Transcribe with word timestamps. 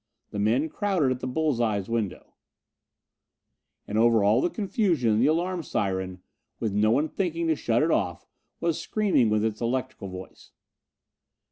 The 0.31 0.39
men 0.39 0.67
crowded 0.67 1.11
at 1.11 1.19
the 1.19 1.27
bulls' 1.27 1.61
eye 1.61 1.79
windows. 1.81 2.31
And 3.85 3.99
over 3.99 4.23
all 4.23 4.41
the 4.41 4.49
confusion 4.49 5.19
the 5.19 5.27
alarm 5.27 5.61
siren, 5.61 6.23
with 6.59 6.73
no 6.73 6.89
one 6.89 7.07
thinking 7.07 7.45
to 7.49 7.55
shut 7.55 7.83
it 7.83 7.91
off, 7.91 8.27
was 8.59 8.81
screaming 8.81 9.29
with 9.29 9.45
its 9.45 9.61
electrical 9.61 10.07
voice. 10.07 10.53